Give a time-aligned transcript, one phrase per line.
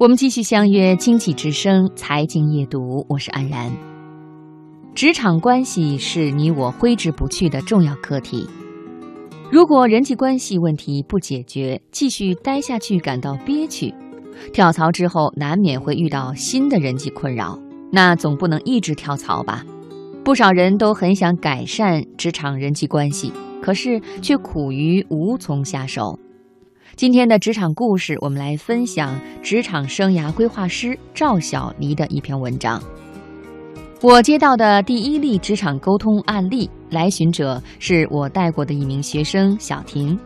[0.00, 3.68] 我们继续相约《经济之声》财经夜读，我是安然。
[4.94, 8.48] 职场关系是你我挥之不去的重要课题。
[9.50, 13.92] 如果人际关系问题不解决，继续待下去感到憋屈，
[14.52, 17.58] 跳槽之后难免会遇到新的人际困扰，
[17.90, 19.64] 那总不能一直跳槽吧？
[20.24, 26.16] 不少人都很想改善职场人际关系，可是却苦于无从下手。
[26.98, 32.82] 今天的职场故事，我们来分享职场生涯规划师赵小黎的一篇文章。
[34.00, 40.18] 我接到的第一例职场沟通案例，来寻者是我带过的一名学生小婷。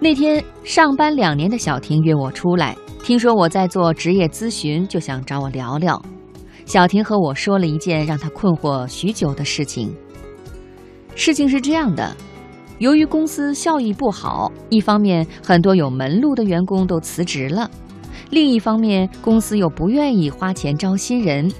[0.00, 6.02] 那天上班两年的小婷约我出来，听说我在做职业咨询，就想找我聊聊。
[6.64, 9.94] 小婷和我说了一件让她困惑许久的事情。
[11.14, 12.16] 事情是这样的。
[12.78, 17.68] 由于公司效益不好，一方面很多有门路的员工都辞职了，
[18.30, 21.50] 另一方面公司又不愿意花钱招新人。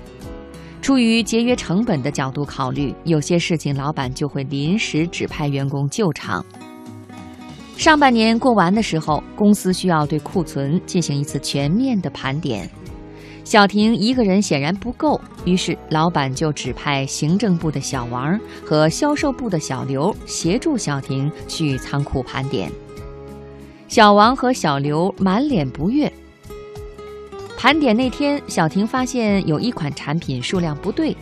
[0.80, 6.44] 出于节约成本的角度考虑，有些事情老板就会临时指派员工救场。
[7.76, 12.70] 上半年过完的时候，公司需要对库存进行一次全面的盘点。
[13.48, 22.70] 小婷一个人显然不够，于是老板就指派行政部的小王和销售部的小刘协助小婷去仓库盘点。
[23.88, 26.12] 小王和小刘满脸不悦。
[27.56, 31.16] 盘点那天，小婷发现有一款产品数量不对，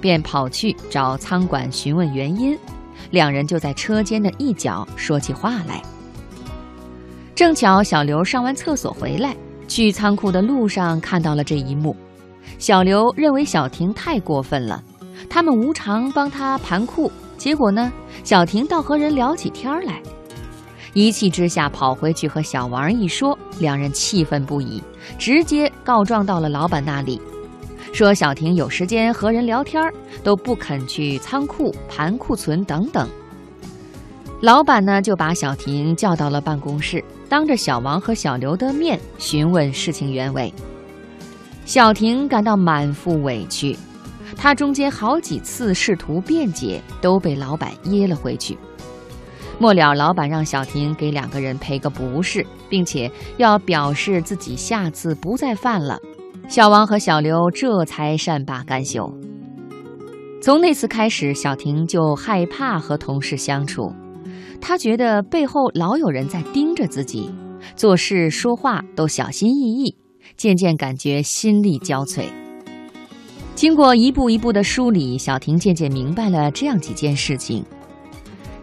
[0.00, 2.56] 便跑去找仓管询问原因。
[3.10, 5.82] 两人就在车间的一角说起话来。
[7.34, 9.34] 正巧小刘上完厕所回来。
[9.72, 11.96] 去仓库的路上看到了这一幕，
[12.58, 14.84] 小刘认为小婷太过分了，
[15.30, 17.90] 他们无偿帮他盘库，结果呢，
[18.22, 20.02] 小婷倒和人聊起天来，
[20.92, 24.82] 一气之下跑回去和小王一说，两人气愤不已，
[25.18, 27.18] 直接告状到了老板那里，
[27.94, 29.82] 说小婷有时间和人聊天
[30.22, 33.08] 都不肯去仓库盘库存等等。
[34.42, 40.52] 老板呢就把小婷叫到了办公室，当着小王和小刘的面询问事情原委。
[41.64, 43.78] 小婷感到满腹委屈，
[44.36, 48.58] 她中间好几次试图辩解，都被老板噎了回去。
[49.60, 55.96] 末了，老板让小婷给两个人赔个不是，并且要表示自己下次不再犯了。
[56.48, 59.08] 小王和小刘这才善罢甘休。
[60.42, 63.94] 从那次开始，小婷就害怕和同事相处。
[64.60, 67.30] 他觉得背后老有人在盯着自己，
[67.76, 69.96] 做事说话都小心翼翼，
[70.36, 72.24] 渐渐感觉心力交瘁。
[73.54, 77.64] 经过一步一步的梳理，小婷渐渐明白了这样几件事情：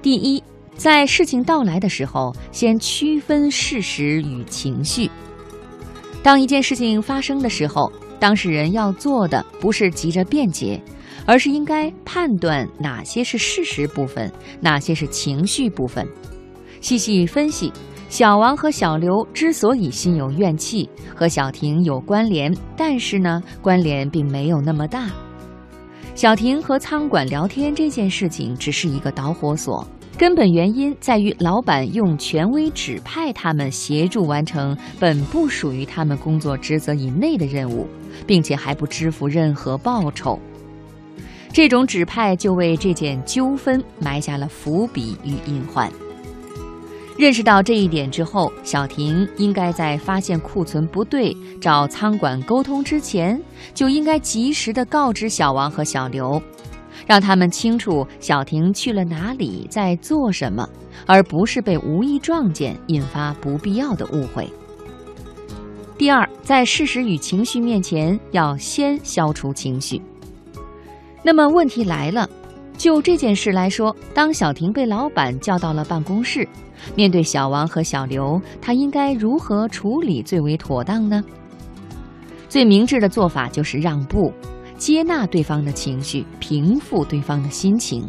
[0.02, 0.44] 第一，
[0.76, 5.10] 在事情到来的时候，先区分事实与情绪。
[6.24, 10.82] 当一件事情发生的时候，当事人要做的不是急着辩解。
[11.26, 16.08] 而是应该判断哪些是事实部分，哪些是情绪部分。
[16.82, 17.72] 细细分析，
[18.08, 25.10] 小王和小刘之所以心有怨气，和小婷有关联，但是呢，关联并没有那么大。
[26.16, 29.88] 小婷和仓管聊天这件事情只是一个导火索，
[30.18, 37.88] 根本原因在于老板用权威指派他们协助完成本不属于他们工作职责以内的任务，
[38.26, 40.38] 并且还不支付任何报酬。
[41.52, 45.92] 这种指派就为这件纠纷埋下了伏笔与隐患。
[47.18, 53.38] 认识到这一点之后，小婷应该在发现库存不对、找仓管沟通之前，
[53.74, 56.42] 就应该及时的告知小王和小刘，
[57.06, 60.66] 让他们清楚小婷去了哪里，在做什么，
[61.06, 64.50] 而不是被无意撞见，引发不必要的误会。
[65.98, 70.02] 第二，在事实与情绪面前，要先消除情绪。
[71.22, 72.30] 那么问题来了，
[72.78, 76.48] 就这件事来说，当小婷被老板叫到了办公室，
[76.96, 81.24] 面对小王和小刘，他应该如何处理最为妥当呢？
[82.48, 84.34] 最明智的做法就是让步，
[84.78, 88.08] 接纳对方的情绪，平复对方的心情。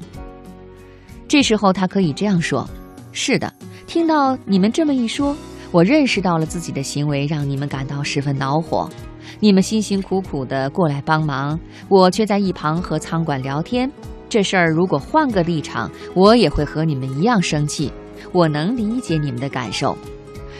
[1.26, 2.66] 这时候他可以这样说
[3.12, 3.52] ：“是的，
[3.86, 5.36] 听到你们这么一说，
[5.72, 8.88] 我认识到了自己的行为让你们感到十分恼火。”
[9.38, 11.58] 你们辛辛苦苦的过来帮忙，
[11.88, 13.90] 我却在一旁和仓管聊天。
[14.28, 17.92] 这事儿如果换个立场，我也会和你们一样生气。
[18.32, 19.96] 我能理解你们的感受，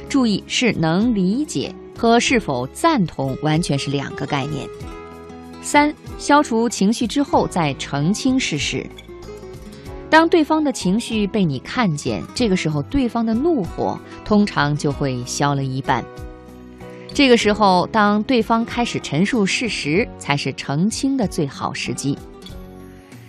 [0.09, 4.69] 注意是能理解和是否赞同完全是两个概念。
[5.63, 8.85] 三、消除情绪之后再澄清事实。
[10.09, 16.05] 当对方的情绪被你看见，这个时候对方的怒火通常就会消了一半。
[17.13, 22.17] 这个时候，当对方开始陈述事实，才是澄清的最好时机。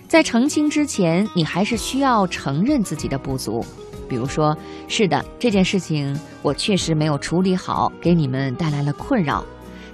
[0.07, 3.65] 在澄清之前，你还是需要承认自己的不足，
[4.07, 4.55] 比如说
[4.87, 9.43] ：“是的，这件事情我确实没有处理好，给你们带来了困扰，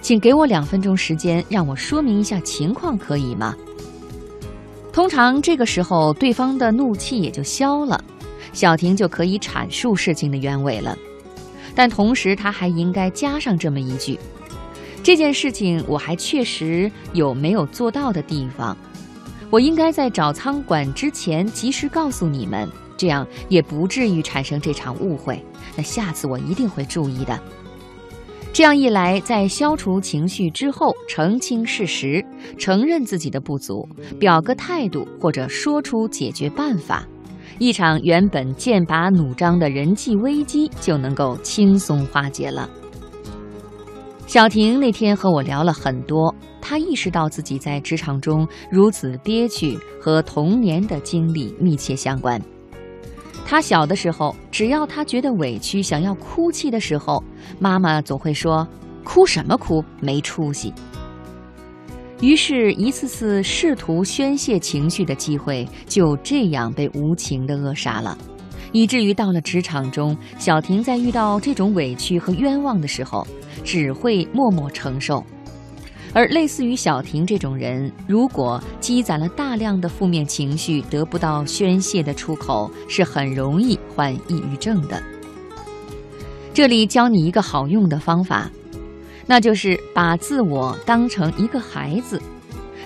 [0.02, 3.56] 请给我两分钟时间，让我说明一下情况，可以吗？”
[4.92, 8.04] 通常这个时候，对方的怒气也就消了，
[8.54, 10.98] 小婷就可以阐述事情的原委了。
[11.78, 14.18] 但同时，他还应该加上这么一句
[15.04, 18.76] ：“这件事情我还确实有没有做到的地方，
[19.52, 25.40] 我应该在找仓管之前及时告诉你们，这样也不至于产生这场误会。
[25.76, 27.40] 那下次我一定会注意的。”
[28.52, 32.26] 这样一来，在消除情绪之后，澄清事实，
[32.58, 33.88] 承认自己的不足，
[34.20, 37.08] 表个态度，或者说出解决办法。
[37.60, 42.70] 一场原本剑拔弩张的人际危机就能够轻松化解了。
[44.28, 52.40] 小婷那天和我聊了很多，她意识到自己在职场中如此憋屈，和童年的经历密切相关。
[53.46, 57.24] 她小的时候，只要她觉得委屈，想要哭泣的时候，
[57.58, 58.68] 妈妈总会说
[59.06, 60.74] ：“哭什么哭，没出息。”
[62.20, 68.18] 于是，一次次试图宣泄情绪的机会就这样被无情的扼杀了，
[68.72, 73.26] 以至于到了职场中，小婷在遇到这种委屈和冤枉的时候，
[73.64, 75.24] 只会默默承受。
[76.14, 85.00] 而类似于小婷这种人，如果积攒了大量的负面情绪，得不到宣泄的出口，是很容易患抑郁症的。
[86.52, 88.50] 这里教你一个好用的方法。
[89.28, 92.20] 那就是把自我当成一个孩子，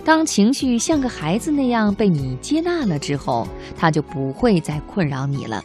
[0.04, 3.48] 当情绪像个孩子那样被你接纳了之后，
[3.78, 5.64] 他就不会再困扰你了。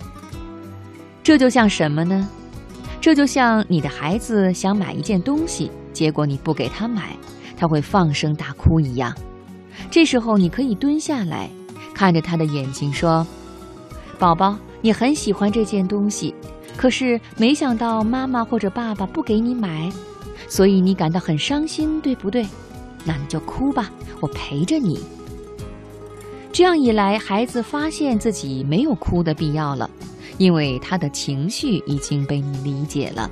[1.22, 2.28] 这就像什么呢？
[3.00, 7.16] 这就像你的孩子想买一件东西，结果你不给他买，
[7.56, 9.14] 他会放声大哭一样。
[9.90, 11.48] 这时候你可以蹲下来，
[11.94, 13.26] 看着他的眼睛说
[14.18, 16.34] ：“宝宝，你很喜欢这件东西，
[16.76, 19.90] 可是没想到妈妈或者爸爸不给你买。”
[20.48, 22.46] 所以你感到很伤心，对不对？
[23.04, 23.90] 那你就哭吧，
[24.20, 25.00] 我陪着你。
[26.52, 29.90] 这样一来，孩子发现自己没有哭的必要了，
[30.38, 33.30] 因为他的情绪已经被你理解了。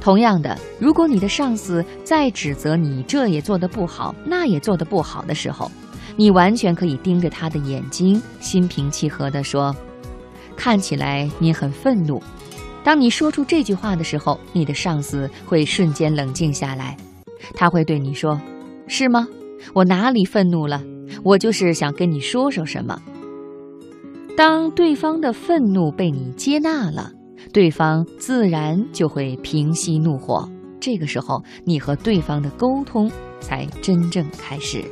[0.00, 5.68] 同样的，如果你的上司在指责你这也做得不好，那也做得不好的时候，
[6.14, 9.74] 你完全可以盯着他的眼睛，心平气和地说
[10.54, 12.22] ：“看起来你很愤怒。”
[12.86, 16.96] 当你说出这句话的时候，你的上司会瞬间冷静下来，
[17.52, 18.40] 他会对你说
[18.86, 19.26] ：“是吗？
[19.74, 20.80] 我哪里愤怒了？
[21.24, 23.02] 我就是想跟你说说什么。”
[24.38, 27.10] 当对方的愤怒被你接纳了，
[27.52, 30.48] 对方自然就会平息怒火。
[30.78, 33.10] 这个时候，你和对方的沟通
[33.40, 34.84] 才真正开始。